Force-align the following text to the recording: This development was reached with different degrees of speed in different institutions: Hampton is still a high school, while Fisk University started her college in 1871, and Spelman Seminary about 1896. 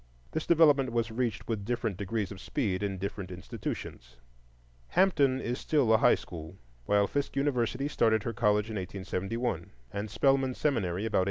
This 0.31 0.47
development 0.47 0.91
was 0.93 1.11
reached 1.11 1.47
with 1.47 1.63
different 1.63 1.95
degrees 1.95 2.31
of 2.31 2.41
speed 2.41 2.81
in 2.81 2.97
different 2.97 3.29
institutions: 3.29 4.15
Hampton 4.87 5.39
is 5.39 5.59
still 5.59 5.93
a 5.93 5.97
high 5.97 6.15
school, 6.15 6.57
while 6.87 7.05
Fisk 7.05 7.35
University 7.35 7.87
started 7.87 8.23
her 8.23 8.33
college 8.33 8.71
in 8.71 8.77
1871, 8.77 9.69
and 9.93 10.09
Spelman 10.09 10.55
Seminary 10.55 11.05
about 11.05 11.17
1896. 11.17 11.17